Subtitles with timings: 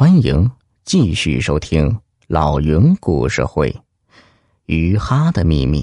[0.00, 0.50] 欢迎
[0.82, 3.70] 继续收听老云故事会，
[4.64, 5.82] 《鱼哈的秘密》。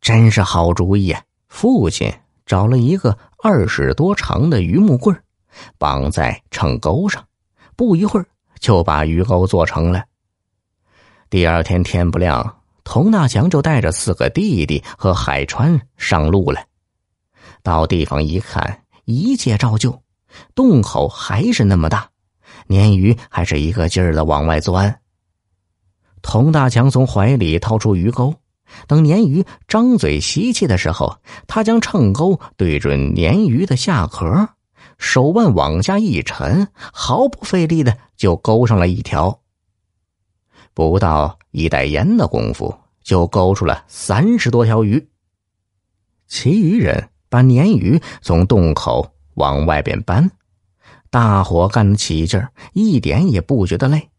[0.00, 1.22] 真是好主意啊！
[1.48, 2.10] 父亲
[2.46, 5.22] 找了一个二尺多长的榆木棍
[5.76, 7.28] 绑在秤钩上，
[7.76, 8.26] 不一会儿
[8.58, 10.02] 就把鱼钩做成了。
[11.28, 16.64] 第二天天不亮，佟大强就带着四个弟弟和海川上路了。
[17.62, 20.02] 到地方一看，一切照旧。
[20.54, 22.10] 洞口还是那么大，
[22.68, 25.00] 鲶鱼还是一个劲儿的往外钻。
[26.22, 28.34] 佟大强从怀里掏出鱼钩，
[28.88, 34.48] 等鲶鱼张嘴吸气的时候，他将秤钩对准鲶鱼的下壳，
[34.98, 39.40] 手腕往下一沉，毫不费力的就勾上了一条。
[40.74, 45.08] 不到一袋盐的功夫，就勾出了三十多条鱼。
[46.26, 49.15] 其余人把鲶鱼从洞口。
[49.36, 50.30] 往外边搬，
[51.08, 54.10] 大伙干得起劲儿，一点也不觉得累。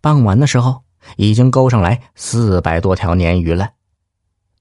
[0.00, 0.82] 傍晚的时候，
[1.16, 3.70] 已经勾上来四百多条鲶鱼了。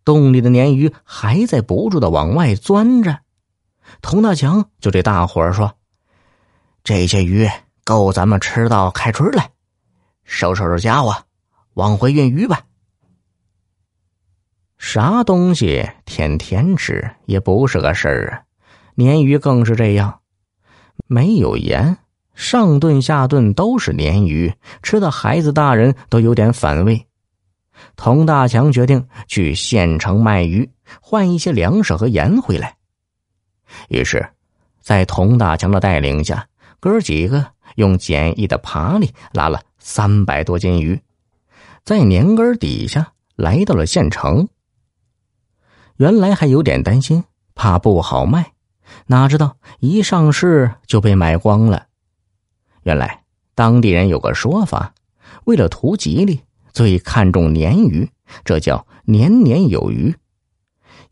[0.04, 3.20] 洞里的鲶鱼还在不住的往外钻着。
[4.02, 5.76] 佟大强就对大伙儿说
[6.84, 7.48] ：“这些鱼
[7.84, 9.50] 够咱们吃到开春了，
[10.24, 11.16] 收拾收拾家伙，
[11.74, 12.64] 往回运鱼吧。”
[14.80, 18.44] 啥东西天天吃也不是个事儿啊。
[19.02, 20.20] 鲶鱼更是这样，
[21.08, 21.98] 没有盐，
[22.36, 27.08] 上顿下顿都是鲶鱼，吃的孩子大人都有点反胃。
[27.96, 30.70] 佟大强决定去县城卖鱼，
[31.02, 32.76] 换一些粮食和盐回来。
[33.90, 34.30] 于是，
[34.82, 36.48] 在佟大强的带领下，
[36.80, 41.02] 哥几个用简易的爬犁拉了三百多斤鱼，
[41.84, 44.48] 在年根底下来到了县城。
[45.98, 47.24] 原来还有点担心，
[47.56, 48.54] 怕不好卖。
[49.08, 51.88] 哪知道一上市就被买光了。
[52.84, 53.24] 原来
[53.56, 54.94] 当地人有个说法，
[55.46, 58.10] 为了图吉利，最看重鲶鱼，
[58.44, 60.16] 这叫年年有余。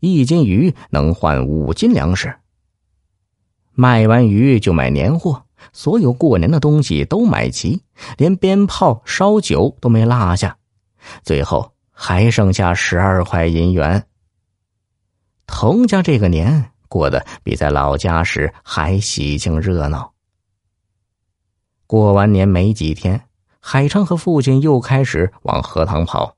[0.00, 2.34] 一斤鱼能换五斤粮食。
[3.72, 7.82] 卖完鱼就买年货，所有过年的东西都买齐，
[8.16, 10.56] 连鞭炮、烧酒都没落下。
[11.22, 14.06] 最后还剩下十二块银元。
[15.46, 16.72] 童家这个年。
[16.90, 20.12] 过得比在老家时还喜庆热闹。
[21.86, 23.28] 过完年没几天，
[23.60, 26.36] 海昌和父亲又开始往荷塘跑。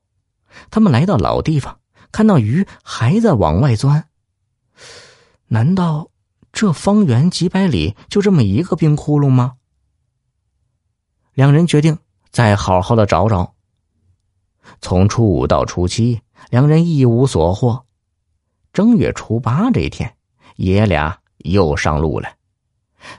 [0.69, 1.79] 他们来到老地方，
[2.11, 4.07] 看到鱼还在往外钻。
[5.47, 6.11] 难道
[6.51, 9.55] 这方圆几百里就这么一个冰窟窿吗？
[11.33, 11.97] 两人决定
[12.29, 13.55] 再好好的找找。
[14.81, 16.21] 从初五到初七，
[16.51, 17.85] 两人一无所获。
[18.71, 20.15] 正月初八这一天。
[20.55, 22.29] 爷俩又上路了，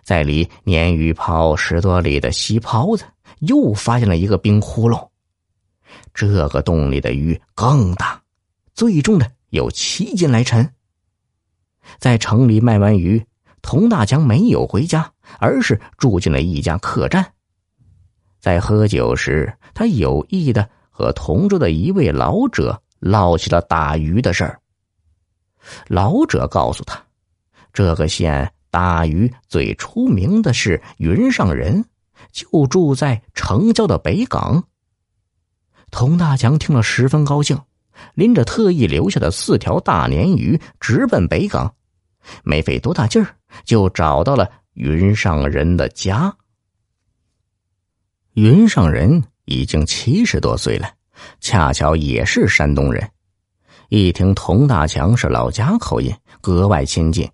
[0.03, 3.05] 在离鲶鱼泡十多里的西泡子，
[3.41, 5.09] 又发现了一个冰窟窿。
[6.12, 8.21] 这个洞里的鱼更大，
[8.73, 10.69] 最重的有七斤来沉。
[11.99, 13.25] 在城里卖完鱼，
[13.62, 17.33] 佟大强没有回家，而是住进了一家客栈。
[18.41, 24.61] 在喝酒时，他有意的和同桌的一位老者唠起了打鱼的事儿。
[25.89, 27.03] 老者告诉他。
[27.75, 31.85] 这个县大鱼最出名的是云上人，
[32.31, 34.62] 就住在城郊的北港。
[35.91, 37.61] 佟大强听了十分高兴，
[38.15, 41.75] 拎着特意留下的四条大鲶鱼直奔北港，
[42.45, 46.33] 没费多大劲儿就找到了云上人的家。
[48.35, 50.89] 云上人已经七十多岁了，
[51.41, 53.09] 恰巧也是山东人，
[53.89, 57.29] 一听佟大强是老家口音，格外亲近。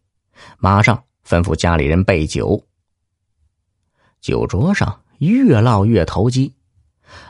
[0.58, 2.66] 马上吩咐家里人备酒。
[4.20, 6.54] 酒桌上越唠越投机，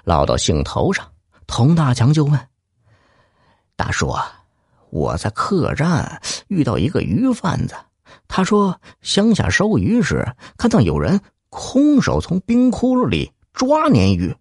[0.05, 1.13] 唠到兴头上，
[1.47, 2.49] 佟大强就问
[3.77, 4.15] ：“大叔，
[4.91, 7.75] 我在客栈遇到一个鱼贩子，
[8.27, 14.37] 他说乡下收鱼时看到有人空手从冰窟窿里抓鲶鱼，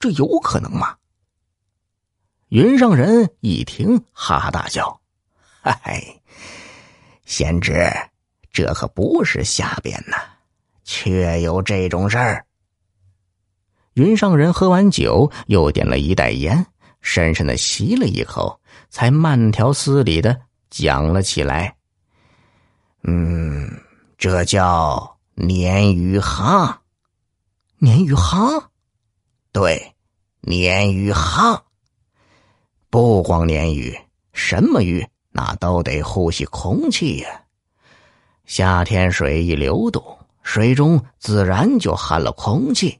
[0.00, 0.96] 这有可能吗？”
[2.50, 5.00] 云上人一听，哈哈大笑
[5.62, 6.20] ：“嗨，
[7.24, 7.90] 贤侄。”
[8.52, 10.16] 这可不是瞎编呐，
[10.84, 12.46] 确有这种事儿。
[13.94, 16.64] 云上人喝完酒，又点了一袋烟，
[17.00, 18.60] 深深的吸了一口，
[18.90, 20.40] 才慢条斯理的
[20.70, 21.74] 讲了起来。
[23.02, 23.68] 嗯，
[24.16, 26.80] 这叫鲶鱼哈，
[27.80, 28.70] 鲶鱼哈，
[29.50, 29.94] 对，
[30.42, 31.64] 鲶鱼哈。
[32.88, 33.98] 不光鲶鱼，
[34.32, 35.04] 什么鱼
[35.44, 37.28] 那都得呼吸空气呀。
[38.46, 40.02] 夏天水一流动，
[40.42, 42.98] 水中自然就含了空气。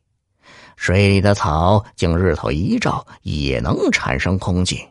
[0.76, 4.86] 水里的草经日头一照，也能产生空气。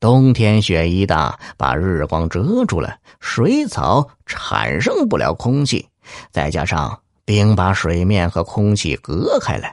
[0.00, 5.86] 冬天雪一大，把日光遮住了，水草产生不了空气。
[6.30, 9.68] 再加上冰把水面和空气隔开了，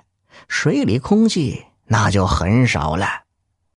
[0.49, 3.07] 水里空气那就很少了。